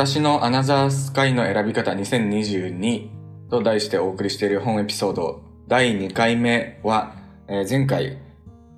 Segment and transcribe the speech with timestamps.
[0.00, 3.10] 私のアナザースカイの選び方2022
[3.50, 7.16] と題してお送りしている本エピソード第2回目は、
[7.48, 8.16] えー前回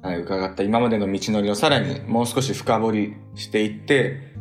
[0.03, 4.35] はい伺った今までの道のりをさらにもう少し深掘りしていって、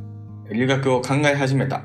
[0.51, 1.83] 留学を考え始めた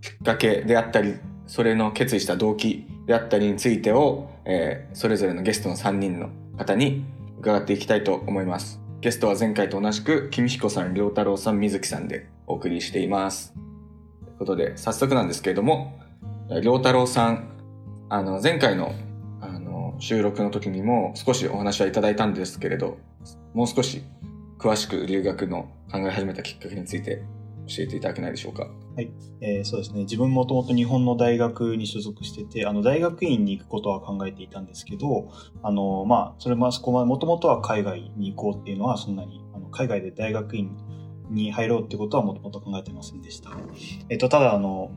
[0.00, 1.14] きっかけであったり、
[1.46, 7.04] それの決意した動機であったりについてを、えーそれぞれのゲストの3人の方に
[7.38, 8.80] 伺っていきたいと思います。
[9.02, 13.54] ゲストは前回と同じく、君彦さん、良太郎さん、水木さんでお送りしています。
[14.38, 15.98] ことで、早速なんですけれども、
[16.62, 17.48] 良太郎さん、
[18.08, 18.92] あの、前回の、
[19.40, 22.98] あの、収録の時にも少しお話はいただいたんですけれど、
[23.54, 24.02] もう少し
[24.58, 27.22] 詳しく留学の考え始めたきっかけについて
[27.68, 28.68] 教えていただけないでしょうか？
[28.96, 29.10] はい
[29.40, 35.30] えーそうですね自分もともと日本の大学に所属しててあの大学院に行くことは考えていたんですけど
[35.62, 40.76] あの、まあ、それもあそこまでもともとは海外に行こうっていうのはそんなにあの海外で大学院
[41.32, 43.50] に入ろうってことはもともと考えてませんでした。
[44.08, 44.92] えっと、ただあの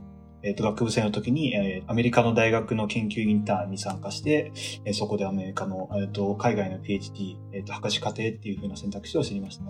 [0.45, 4.51] えっと、学部生の時に、えーアメリカの大学の研究インターンに参加して、
[4.85, 9.63] えーそこでアメリカの、えっと、海外の PhD、えっと、博士課程っていう風な選択肢を知りました。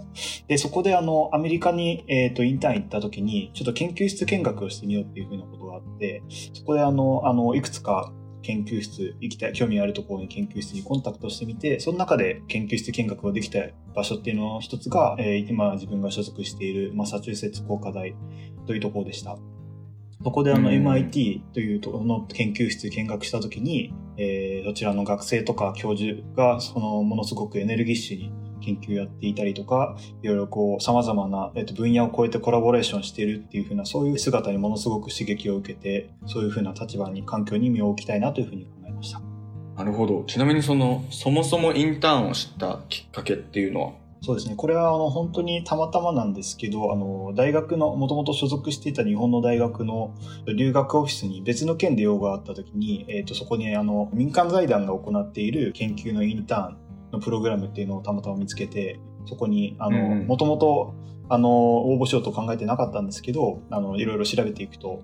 [0.47, 8.11] で、そこであの、アメリカに、えっ、と、インターン行った時に、ちょっと研究室見学をしてみようっていう風なことがあって、そこであの、あの、いくつか
[8.45, 13.59] 研究室、行きたい、興味あるところに研究室にコンタクトしてみて、その中で研究室見学ができた
[13.95, 18.16] 場所っていうのの一つが、えー今自分が所属しているマサチューセッツ工科大
[18.67, 19.38] というところでした。
[20.23, 28.31] そこであのうん MIT というところの研究室見学した時に、えーそちらの学生とか教授がそのものすごくエネルギッシュに
[28.66, 39.22] 研究やっていたりとか、いろいろこう様々な、えっと、分野を超えてコラボレーションしているっていう風なそういう姿にものすごく刺激を受けて、そういう風な立場に環境に身を置きたいなという風に考えました。
[39.77, 40.23] なるほど。
[40.25, 43.91] ちなみにその、そもそもインターンを知ったきっかけっていうのは？
[44.22, 44.56] そうですね。
[44.56, 50.16] これはあの本当にたまたまなんですけど、あの大学のもともと所属していた日本の大学の
[50.57, 56.78] 留学オフィスに別の県で用があった時に、えっ、とそこにあの民間財団が行っている研究のインターン
[57.15, 59.77] のプログラムっていうのをたまたま見つけて、そこに
[60.27, 60.93] もともと
[61.27, 65.01] あの応募しようと考えてなかったんですけど、あのいろいろ調べていくと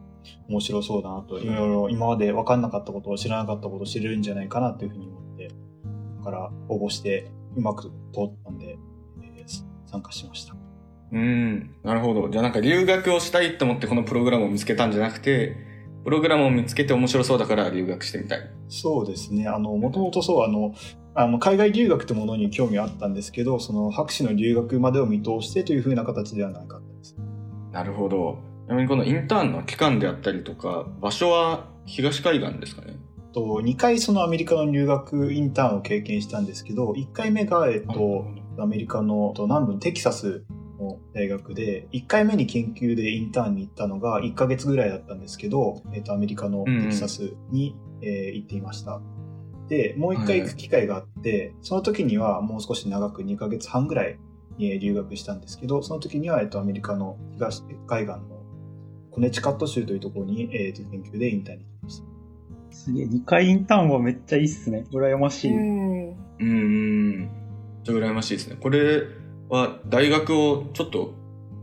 [0.48, 5.50] 面白そうだなと、いろいろ今まで分かんなかったことを知らなかったことを知れるんじゃないかなというふうに思って、
[6.20, 7.84] だから応募してうまく
[8.14, 8.78] 通ったんで、
[9.24, 10.54] えー参加しました。
[11.12, 12.30] うーん、なるほど。
[12.30, 15.58] じゃあなんか留学をしたいと思ってこのプログラムを見つけたんじゃなくて、
[16.04, 18.52] プログラムを見つけて面白そうだから留学してみたい。
[18.70, 19.48] そうですね。
[19.48, 20.74] あの、もともとそう、あの、
[21.14, 27.16] あの海外留学というものに興味はあったんですけど、その博士の留学までを見通してというふうな形ではなかったです。
[27.72, 28.40] なるほど。
[28.68, 32.96] ちなみにこのインターンの期間であったりとか、場所は東海岸ですかね？
[33.34, 38.26] と2回そのアメリカの留学インターンを経験したんですけど、1回目が、えっと、
[38.60, 40.44] アメリカのと南部のテキサス
[40.82, 49.00] の大学で、1回目に研究でインターンに行ったのが1ヶ月ぐらいだったんですけど、えっと、アメリカのテキサスに、えー行っていました。
[49.68, 54.18] で、もう1回行く機会があって、その時にはもう少し長く2ヶ月半ぐらい
[54.60, 58.44] えー留学したんですけど、その時には、えっと、アメリカの東海岸の
[59.12, 62.06] コネチカット州というところに、えーと研究でインターンに行きました。
[62.72, 64.86] すげえ、2回インターンはめっちゃいいっすね。
[64.92, 65.52] 羨ましい。
[65.52, 66.10] うん。
[66.10, 66.46] うー
[67.26, 67.30] ん。
[67.84, 68.58] ちょっと羨ましいですね。
[68.60, 69.04] これ
[69.52, 71.14] は大学をちょっと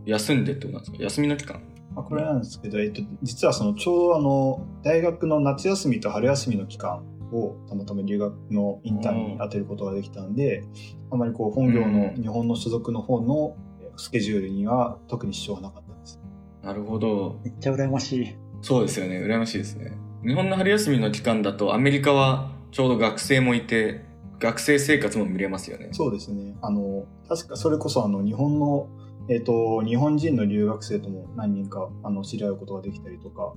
[0.05, 1.03] 休んでってことなんですか？
[1.03, 1.61] 休みの期間？
[1.95, 10.63] まあ、これなんですけど、えっと、実はそのちょうどあの大学の夏休みと春休みの期間をたまたま留学のインターンに当てることができたんで、
[11.11, 13.57] あまりこう本業のうん日本の所属の方の
[13.97, 16.19] スケジュールには特に支障はなかったです。
[16.61, 17.39] なるほど。
[17.43, 18.35] めっちゃ羨ましい。
[18.61, 19.19] そうですよね。
[19.19, 19.93] 羨ましいですね。
[20.23, 24.05] 日本の春休みの期間だとアメリカはちょうど学生もいて、
[24.39, 25.89] 学生生活も見れますよね。
[25.91, 26.55] そうですね。
[26.61, 28.87] あの、確かそれこそあの日本の、
[29.29, 33.53] えっ、と、日本人の留学生とも何人かあの知り合うことができたりとか、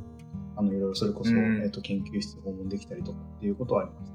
[0.57, 4.12] あの、いろいろそれこそ、うんえっ、と、研究室訪問できたりとかっていうことはあります。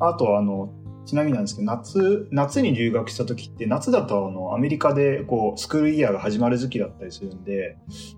[0.00, 0.72] あとは、あの、
[1.04, 7.76] ちなみになんですけど、夏、夏に留学した時って、夏だとあの、アメリカでこう、スクールイヤーが始まる時期だったりするんで、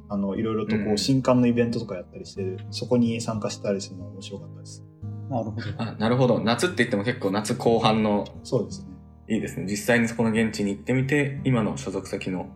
[0.09, 4.85] あの、いろいろとこう新刊のイベントとかやったりして、そこに参加したりするのが面白かったです。
[5.29, 5.63] なるほど。
[5.79, 6.41] あ、なるほど。
[6.41, 8.91] 夏って言っても結構夏後半のそうですね。
[9.29, 9.67] いいですね。
[9.69, 12.47] 実際にそこの現地に行ってみて、今の所属先の、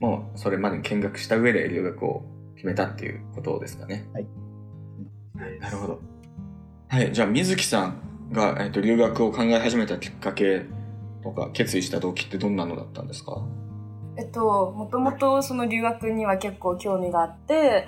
[0.00, 2.24] もうそれまでに見学した上で留学を
[2.56, 4.08] 決めたっていうことですかね。
[4.12, 4.26] はい。
[5.60, 6.00] なるほど。
[6.88, 7.12] はい。
[7.12, 10.66] じゃあ、水木さんが、えっと留学を考え始めたきっかけ
[11.22, 13.42] とか、決意した動機ってどんなのだったんですか？
[14.18, 17.86] えっと、もともとその留学には結構興味があって、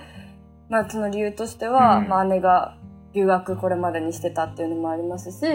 [0.68, 2.76] まあその理由としては、うんまあ姉が
[3.18, 5.46] 留学これまでにしてたっていうのもありますし、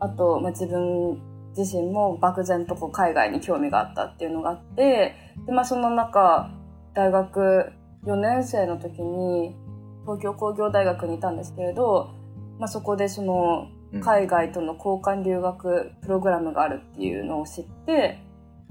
[0.00, 1.20] あと、まあ自分
[1.56, 5.14] 自身も漠然とこう海外に興味があったっていうのがあって、
[5.46, 6.50] で、まあその中、
[6.94, 7.72] 大学
[8.04, 9.54] 4年生の時に
[10.02, 12.10] 東京工業大学にいたんですけれど、
[12.58, 14.00] まあ、そこでそのうん。
[14.00, 18.18] 海外との交換留学プログラムがあるっていうのを知って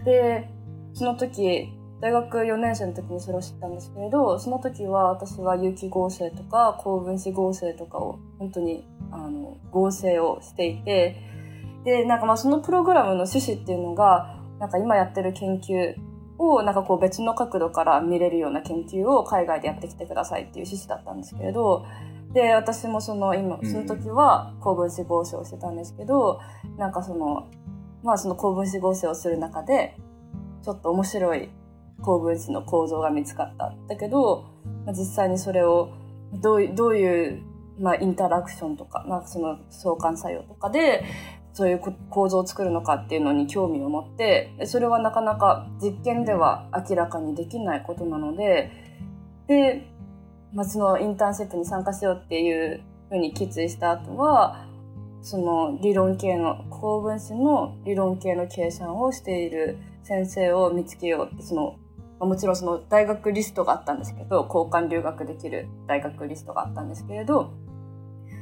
[0.03, 0.49] で
[0.93, 1.69] その時
[2.01, 11.21] 大学4年生の時にそれを知ったんですけれどその時は私は有機合成とか高分子合成とかを本当にあの合成をしていて
[11.85, 15.95] でなんかまあそのプログラムの趣旨っていうのがなんか今やってる研究
[16.37, 21.85] をなんかこう別の角度から見れるような研究を海外でやってきてくださいっていう趣旨だったんですけれど
[22.33, 23.65] で私もその今うん。
[23.65, 26.41] その時は高分子合成をしてたんですけど
[26.77, 27.47] なんかその
[28.03, 29.97] まあその高分子合成をする中で
[30.63, 31.49] ちょっと面白い
[32.01, 33.73] 高分子の構造が見つかった。
[33.87, 34.45] だけど、
[34.85, 35.91] まあ、実際にそれを
[36.33, 37.41] どういう、
[37.79, 41.03] まあ、インタラクションとか、まあ、その相関作用とかで
[41.53, 48.71] そういう構造を作るのかっていうのに興味を持ってそれはなかなか実験では明らかにできないことなので
[49.47, 49.87] で、
[50.53, 54.67] まあ、そのインターンシップに参加しようっていうふうに決意した後は
[55.21, 61.77] その理論系の高分子の理論系の計算をしている先生を見つけようってその
[62.19, 67.53] もちろんその大学リストがあったんですけど交換留学できる大学リストがあったんですけれど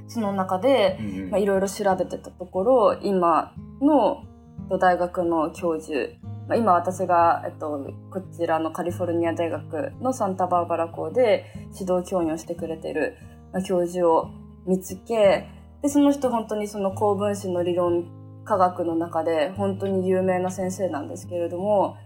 [0.08, 1.00] その中で
[1.38, 4.24] いろいろ調べてたところ今の
[4.64, 6.12] えっと大学の教授、
[6.48, 11.46] まあ、今私が、えっと、こちらのカリフォルニア大学のサンタバーバラ校で
[11.78, 13.18] 指導教員をしてくれてる、
[13.52, 14.32] まあ、教授を
[14.66, 15.50] 見つけ
[15.82, 18.06] でその人本当にその高分子の理論
[18.46, 21.98] 科学の中で本当に有名な先生なんですけれども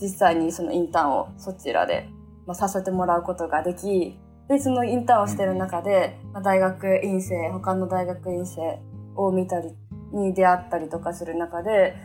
[0.00, 2.08] 実際にそのインターンをそちらで、
[2.46, 8.80] まあ、させてもらうことができでそのインターンをしてる中で、まあ、大学院生他の大学院生
[9.16, 9.70] を見たり
[10.12, 11.96] に出会ったりとかする中で、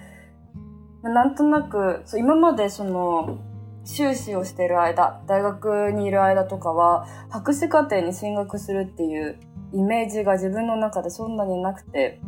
[1.04, 3.40] まあなんとなくそう今までその
[3.84, 9.40] 修士をしてる間大学にいる間とかは博士課程に進学するっていう
[9.74, 12.22] イメージが自分の中でそんなになくて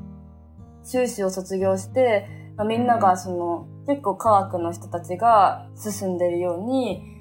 [0.83, 2.27] 修士を卒業して、
[2.57, 7.13] まあ、みんながその、結構科学の人たちが進んでるように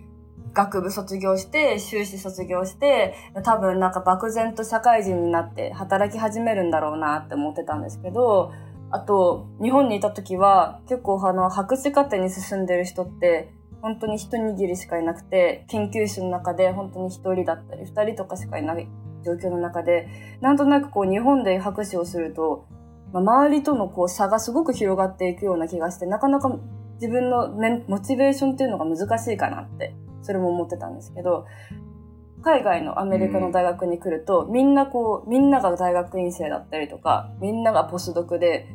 [0.53, 8.53] 学部卒業して修士卒業して多分なんか漠然と社会人になって働き始めるんだろうなって思ってたんですけど
[8.91, 18.87] あと日本にいた時は結構あの博士課程に進んでる人って本当に一握りしかいなくて研究室の中で本当に一人だったり二人とかしかいない
[19.25, 20.09] 状況の中で
[20.41, 22.67] なんとなくこう日本で博士をすると、
[23.12, 26.50] まあ、周りとのこう差がすごく広がっていくような気がしてなかなか
[26.94, 27.49] 自分の
[27.88, 31.47] モチベーションっていうのが難しいかなってそれも思ってたんですけど
[32.43, 38.69] 海外のアメリカの大学に来ると、みんなこうみんなが大学院生だったりとかみんながポスドクで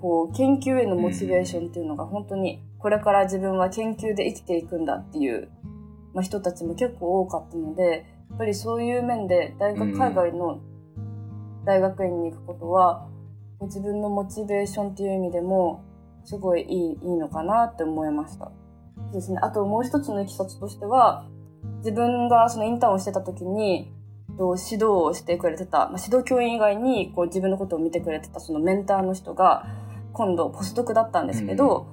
[0.00, 5.50] こう研究へのモチベーションっていうのが本当にこれから自分は研究で生きていくんだっていう、
[6.14, 9.98] まあ、人たちも結構多かったのでやっぱりそういう面で大学うん。
[9.98, 10.60] 海外の
[11.64, 13.09] 大学院に行くことは
[13.62, 15.84] 自分のモチベーションっていう意味でも
[16.24, 18.50] すごいいいいいのかなって思いました。
[19.12, 21.26] ですね、あともう一つのいきさつとしては
[21.78, 23.92] 自分がそのインターンをしてた時に
[24.36, 29.66] と指導をしてくれてた、まあ、指導教員以外にこう自分のことを見てくれてたそのメンターの人が
[30.12, 31.86] 今度ポスドクだったんですけど、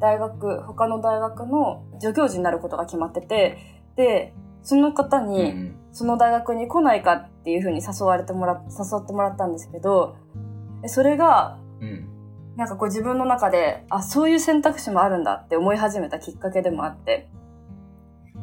[0.00, 3.58] 大学他の大学の助教授になることが決まってて
[3.96, 5.74] でその方うんうにん。
[5.90, 10.16] その大学に来ないかっていうふうに誘われてもら誘ってもらったんですけど
[10.82, 12.08] でそれがうん。
[12.56, 17.28] なんかこう自分の中であそういう選択肢もあるんだって思い始めたきっかけでもあって。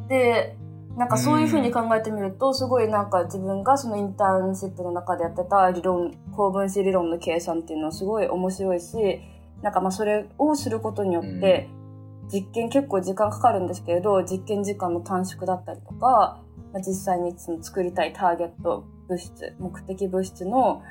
[0.07, 0.55] で
[0.95, 8.95] なんかそういうふうに考えてみるとすごいなんか自分がそのインターンシップの中でやってた理論高分子理論の計算っていうのはすごい面白いし
[9.61, 11.67] なんかまあそれをすることによって
[12.31, 16.39] 実験結構時間かかるんですけれど実験時間の短縮だったりとか、
[16.71, 20.81] まあ、実際にその作りたいターゲット物質目的物質の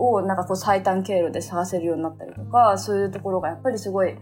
[0.00, 4.16] をなんかこう最短経路で探せるようになったりとかそういうところがやっぱりすごい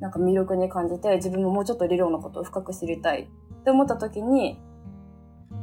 [0.00, 4.58] なんか魅力に感じて自分ももうちょっと理論のことを深く知りたいって思った時に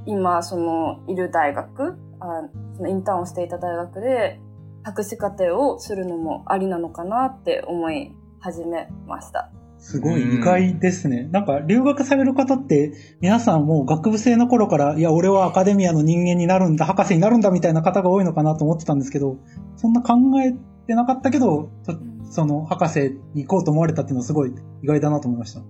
[0.06, 4.40] 今そのいる大学あそのインターンをしていた大学で
[4.84, 9.52] 博士課程をするのもありなのかなって思い始めました。
[9.82, 11.28] すごい意外ですね。
[11.32, 19.38] なんか留学される方って皆さんもう学部生の頃からいや俺はアカデミアの人間になるんだ、博士になるんだみたいな方が多いのかなと思ってたんですけど、
[19.76, 20.54] そんな考え
[20.86, 21.94] てなかったけど、そ
[22.32, 25.62] その博士に行こうと思われたっていうのはすごい意外だなと思いました。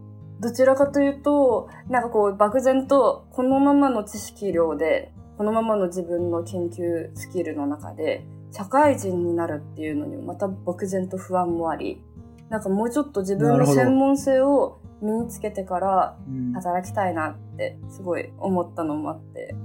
[0.41, 12.03] どちらかというと、なんかこう漠然とこのままの知識量で、このままの自分の研究スキルの中で、社会人になるっていうのにまた漠然と不安もあり、
[12.51, 19.55] なんかもうちょっと自分の専門性を身につけてからうん働きたいなってすごい思ったのもあって。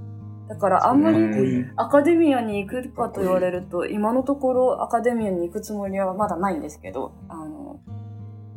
[0.47, 7.81] だからあんまりアカデミアに行くかと言われると、今のところアカデミアに行くつもりはまだないんですけど、あの、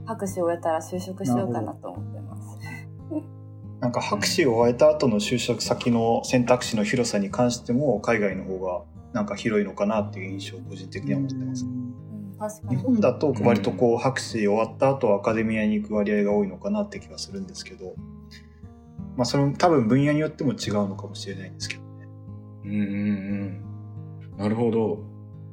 [0.06, 2.58] 博士を終えたら就職しようかなと思ってます。
[3.80, 8.82] なんか博士を終えた後の就職先の選択肢の広さに関しても海外の方が
[9.12, 11.66] なんか広いのかなっていう印象を個人的には持ってます。
[12.70, 17.94] 日本だと割とこう博士終わった後アカデミアに行く割合が多いのかなって気がするんですけど、
[19.16, 22.08] まあその多分分野によっても違うのかもしれないんですけどね。
[22.64, 24.38] うんうんうん。
[24.38, 25.04] なるほど。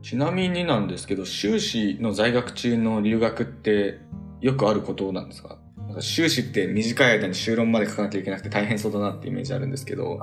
[0.02, 4.00] ちなみになんですけど、修士の在学中の留学って
[4.40, 5.58] よくあることなんですか？
[5.88, 10.18] なんか修士って短い間に修論まで書かなきゃいけなくて大変そうだなってイメージあるんですけど。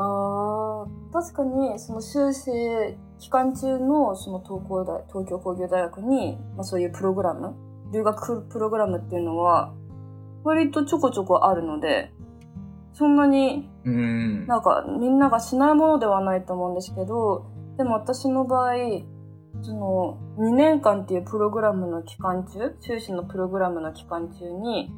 [1.15, 2.51] 確かにその修士
[3.21, 7.55] 期間中のその東工大東京工業大学に、まあ、そういうプログラム
[7.93, 9.73] 留学プログラムっていうのは
[10.43, 12.13] 割とちょこちょこあるので
[12.95, 14.47] そんなにうん。
[14.49, 18.75] なんかみんながしないものではないと思うんですけどでも私の場合
[19.63, 24.91] その2年間っていうプログラムの期間中修士のプログラムの期間中に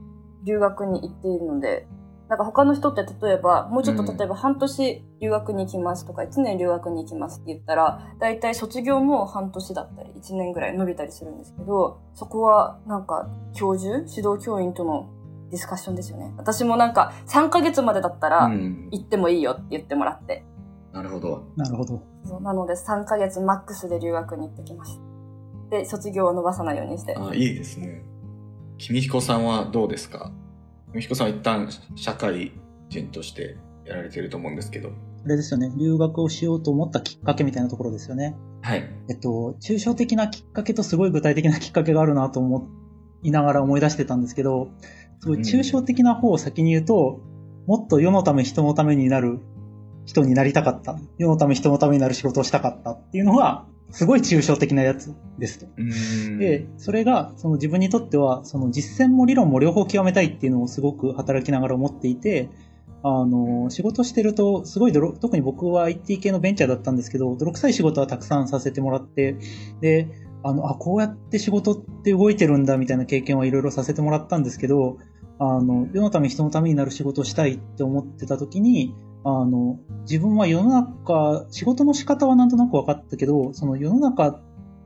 [0.47, 1.87] 留学に行っているので
[2.28, 15.09] なんか他の人って例えばもうちょっとうん例えば半年留学に行きますとか1年留学に行きますって言ったら大体卒業も半年だったり1年ぐらい伸びたりするんですけどそこはなんか教授指導教員との
[15.50, 20.45] ディスカッションですよね私もなんか3ヶ月までだったらうん行ってもいいよって言ってもらって
[20.92, 21.45] なるほど。
[21.56, 22.02] なるほど。
[22.25, 24.97] そうなので3ヶ月マックスで留学に行ってきまし
[25.71, 25.76] た。
[25.76, 27.14] で、卒業を伸ばさないようにして。
[27.14, 28.02] あ、いいですね。
[28.78, 30.33] 君彦さんはどうですか？
[30.97, 32.53] 君彦さんは一旦社会
[32.88, 34.88] 人としてやられてると思うんですけど。
[35.25, 35.71] あれですよね。
[35.76, 38.35] 留学をしようと思ったきっかけみたいなところですよね。
[38.62, 38.88] はい。
[39.11, 42.71] えっと、抽象的なきっかけとすごい具体的なきっかけがあるなと思
[43.23, 44.71] いながら思い出してたんですけど、
[45.21, 47.21] すごい抽象的な方を先に言うと、
[47.67, 49.41] もっと世のため人のためになる
[50.07, 50.99] 人になりたかった。
[51.19, 55.66] 世のため人のためになる仕事をしたかったっていうのが、すごい抽象的なやつですと。
[55.76, 62.50] うんで、それが、その自分にとっては、その実践も理論も両方極めたいっていうのをすごく働きながら思っていて、
[63.02, 69.37] あの、仕事してると、すごい泥、特に僕は IT 系のベンチャーだったんですけど、泥臭い仕事はたくさんさせてもらって、
[69.81, 70.09] で、
[70.43, 74.99] あの、あ、こうやって仕事って動いてるんだみたいな経験はいろいろさせてもらったんですけど、
[75.38, 78.95] あの、世のため人のためになる仕事をしたいって思ってた時に、
[79.25, 84.41] あの、自分は世の中、仕事の仕方はなんとなく分かったけど、その世の中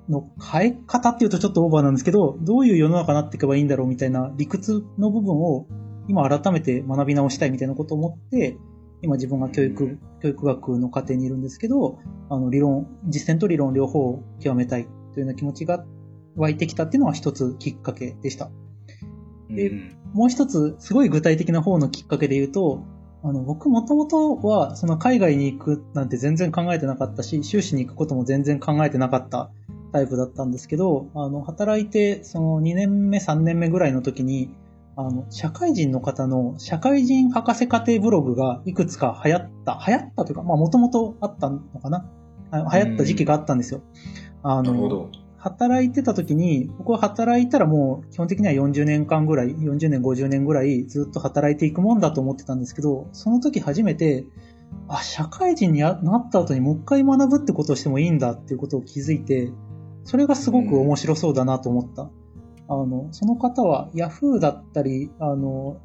[0.09, 5.67] の変え方っていうとちょっとオーバーなんですけど、どういう世の中になっていけばいいんだろうみたいな理屈の部分を
[6.09, 8.57] 今改めて学び直したいみたいなことを思って、
[9.03, 15.85] 今自分が教育、教育学の過程にいるんですけど、あの理論、実践と理論両方を極めたいというような気持ちが
[16.37, 18.51] 湧いてきたっていうのは一つきっかけでした。
[19.49, 22.85] でうんもう一つ、すごい具体的な方のきっかけで言うと、
[23.23, 29.50] あの、僕もともとは、その海外に行くなんて全然考えてなかったし、修士に行くことも全然考えてなかった
[29.93, 34.55] タイプだったんですけど、あの、働いて、その2年目、3年目ぐらいの時に、
[34.97, 42.07] あの、社会人の方の社会人博士課程ブログがいくつか流行った、流行ったというか、まあ、もともとあったのかな
[42.53, 43.83] 流行った時期があったんですよ。
[44.43, 54.26] あの、働いてた時に、僕は働いたらもう基本的には40年間ぐらい、40年、50年ぐらいずっと働いていくもんだと思ってたんですけど、その時初めて、
[54.87, 59.50] あ、社会人になった後にもう一回学ぶってことをしてもいいんだっていうことを気づいて、
[60.04, 62.11] それがすごく面白そうだなと思った。
[62.68, 65.78] あの、その方は Yahoo だったり、あの、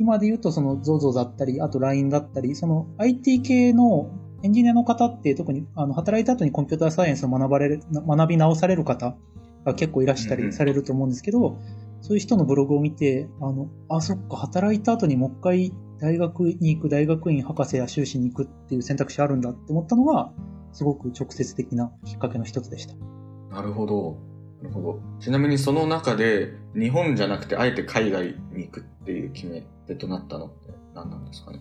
[0.00, 4.10] 今で言うとその ZOZO だったり、あと LINE だったり、その IT 系の
[4.46, 9.16] エンジニアの方って特にあの働いた後にコンピューターサイエンスを学ばれる、学び直される方
[9.64, 11.58] が結構いらしたうんうんりされると思うんですけど、
[12.00, 20.30] そういう人のブログを見て、あの、あ、そっか、働いた後にもう一回大学に行く、大学院博士や修士に行くっていう選択肢あるんだって思ったのが、
[20.72, 22.94] すごく直接的なきっかけの一つでした。
[23.50, 24.18] なるほど。
[24.62, 25.00] なるほど。
[25.18, 31.60] ちなみにその中で、日本じゃなくて、あえて海外に行くっていう決め手となったのって何なんですかね？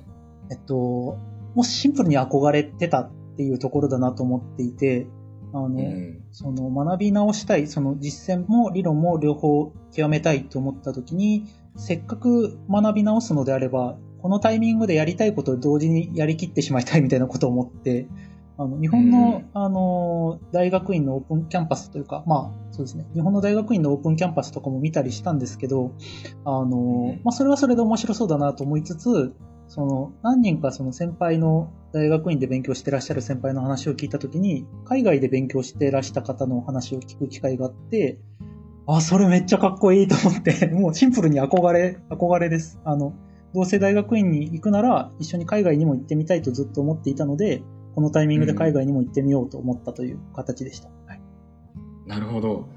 [0.51, 1.18] えっと、
[1.55, 5.07] もうシンプルに憧れてたっていうところだなと思っていて、
[5.53, 6.24] あの、うん。
[6.31, 11.45] その学び直したい、その実践も理論も両方極めたいと思った時に、
[11.77, 18.07] せっかく学び直すのであれば、このタイミングでやりたいことを同時にやりきってしまいたいみたいなことを思って、
[18.57, 25.91] あの日本の、うんあの大学院のオープンキャンパスというか、まあそうですね、日本の大学院のオープンキャンパスとかも見たりしたんですけど、
[26.45, 29.33] あのうんまあそれはそれで面白そうだなと思いつつ、
[29.67, 38.19] その何人かその先輩の大学院で勉強してらっしゃる先輩の話を聞いたときに、海外で勉強してらした方の話を聞く機会があって、
[38.88, 42.79] あ、それめっちゃかっこいいと思って、 もうシンプルに憧れ、憧れです。
[42.84, 43.13] あの、
[43.53, 47.63] どうせ大学院に行くなら一緒に海外にも行ってみたいとずっと思っていたので、
[47.95, 50.89] このタイミングで海外にも行ってみようと思ったという形でした。
[51.07, 51.22] はい
[52.05, 52.67] なるほど。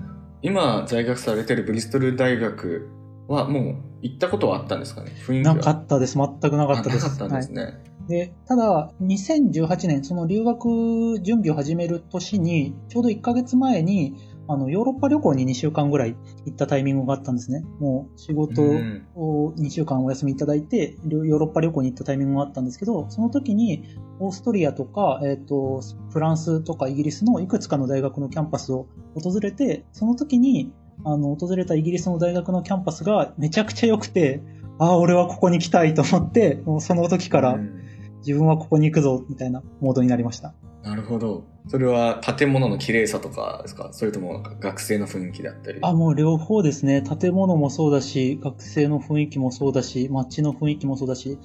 [0.40, 2.88] 今在学されてるブリストル大学
[3.26, 5.12] はもう行ったことはあったんですかね？
[5.42, 6.16] なかったです。
[6.16, 7.06] 全くなかったです。
[7.06, 7.82] あなかったんですね。
[8.08, 14.14] で、ただ、2018年、その留学準備を始める年に、ちょうど1ヶ月前に、
[14.50, 17.66] あの、ヨーロッパ旅行に2週間ぐらい行ったタイミングがあったんですね。
[17.80, 23.84] もう仕事うんを2週間お休みいただいて、ヨーロッパ旅行に行ったタイミングがあったんですけど、その時に、
[24.20, 28.86] オーストリアとか、えっ、と、フランスとかイギリスのいくつかの大学のキャンパスを
[29.22, 30.72] 訪れて、その時に、
[31.04, 34.42] あの、訪れたイギリスの大学のキャンパスがめちゃくちゃ良くて、
[34.78, 37.84] ああ、俺はここに来たいと思って、もうその時から、うん
[38.26, 40.52] 自分はここに行くぞみたいなモードになりました。
[40.82, 41.44] なるほど。
[41.68, 43.90] それは建物の綺麗さとかですか？
[43.92, 45.78] それとも学生の雰囲気だったり？
[45.82, 47.00] あ、もう両方ですね。
[47.00, 51.38] 建物もそうだし、学生の雰囲気もそうだし、街の雰囲気もそうだし、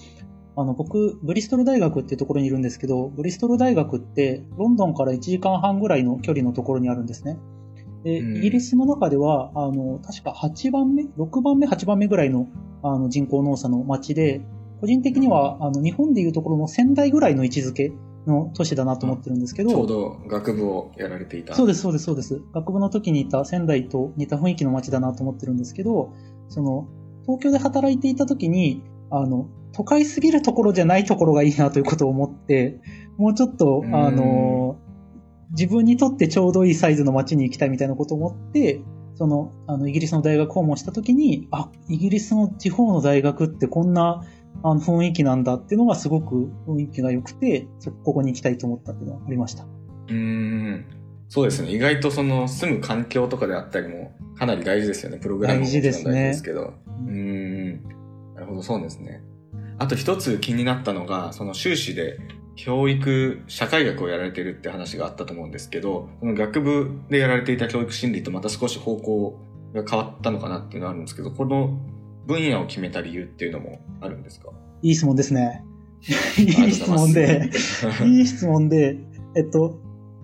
[0.55, 7.37] あの、僕、ブリストル大学っていうところにいるんですけど、ブリストル大学って、ロンドンから1時間半ぐらいの距離のところにあるんですね。
[8.03, 12.47] で、うんイギリスの中では、あの、確か8番目 ?6 番目、8番目ぐらいの
[12.83, 14.41] あの人口農差の街で、
[14.81, 17.93] 個人的には、あの、日本でいうところの仙台ぐらいの位置づけ
[18.27, 21.55] の都市だなと思ってるんですけど、ちょうど学部をやられていた。
[21.55, 22.41] そうです、そうです、そうです。
[22.53, 26.13] 学部の時にいた仙台と似た雰囲気の街だなと思ってるんですけど、
[26.49, 26.87] その、
[27.21, 32.79] 東京で働いていた時に、あの、都会すぎるところじゃないところがいいなということを思って、
[33.17, 34.77] もうちょっとう、んあの、
[35.53, 38.81] 自分にとってちょうどいいサイズの街に行きたいみたいなことを思って、
[39.15, 44.23] その、あの、イギリスの大学訪問した時に、あ、イギリスの地方の大学ってこんな、
[44.63, 49.63] あの、雰囲気なんだっていうのがすごく雰囲気が良くて、そここに行きたいと思ったっていうのがありました。
[49.63, 50.85] うーん。
[51.29, 51.71] そうですね。
[51.71, 55.17] 意外とその住む環境とかであったりもかなり大事ですよね。
[55.17, 56.73] プログラムももちろん大事ですけど。
[57.07, 57.83] うーん。
[58.35, 59.21] なるほど、そうですね。
[59.79, 62.17] あと一つ気になったのが、その修士で
[62.55, 69.39] 教育、社会学をやられてるって話があったと思うんですけど、その学部でやられていた教育心理とまた少し方向
[69.73, 71.79] が変わったのかなっていうのはあるんですけど、この
[72.27, 74.49] 分野を決めた理由っていうのもあるんですか？
[74.81, 75.63] いい質問ですね。
[76.37, 77.49] いい質問で、
[78.05, 78.97] いい質問で、
[79.35, 79.79] えっと、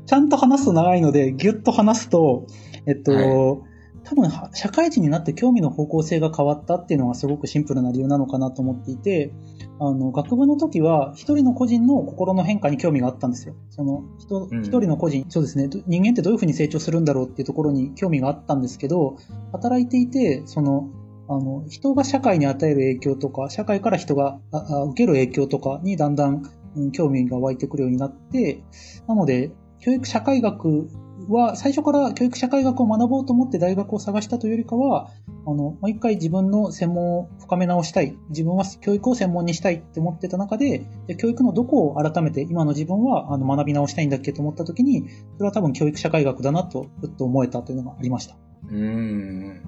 [0.06, 2.46] ちゃんと話すと長いので、ぎゅっと話すと、
[2.86, 3.58] えっと、は
[4.04, 9.32] 多分は社会人になって興味の方向性が変わったっていうのがすごくシンプルな理由なのかなと思っていて、
[9.80, 13.56] あの、学部の時は一人の個人の心の変化に興味があったんですよ。
[13.70, 19.16] その、人うん一人の個人、そうですね、ど人間ってどういうふうに成長するんだろうっていうところに興味があったんですけど、
[19.52, 20.90] 働いていて、その、
[21.30, 26.44] あの、人が社会に与える影響とか、社会から人が受ける影響とかにだんだん、
[26.76, 28.64] うん興味が湧いてくるようになって、
[29.08, 30.90] なので、教育社会学
[31.30, 35.10] は、最初から教育社会学を学ぼうと思って大学を探したというよりかは、
[35.46, 38.18] あの、もう一回自分の専門を深め直したい。
[38.30, 40.86] 自分は教育を専門にしたいって思ってた中で、
[41.18, 48.36] 教育のどこを改めて今の自分はあの学び直したいんだっけと思った時に、それは多分教育社会学だなと、ふっと思えたというのがありました。
[48.70, 49.62] うーん。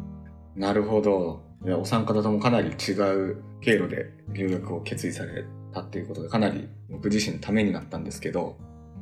[0.55, 1.41] なるほど。
[1.65, 8.57] いや、お三方ともかなり違う経路で留学を決意されたっていうことで、かなり僕自身のためになったんですけど、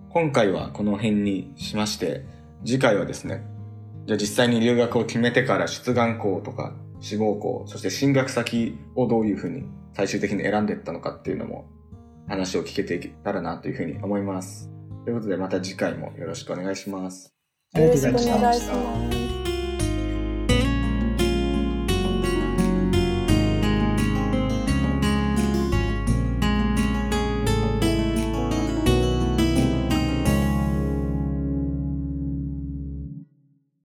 [0.10, 2.26] 今回はこの辺にしまして、
[2.66, 3.44] 次回はですね、
[4.06, 11.68] じゃあ実際に留学を決めてから出願校とか志望校、そして進学先をどういうふうに最終的に選んでいったのかっていうのも
[12.28, 14.70] 話を聞けていけたらなというふうに思います。
[15.06, 17.34] ということでまた次回もよろしくお願いします。
[17.74, 19.39] ありがとうございました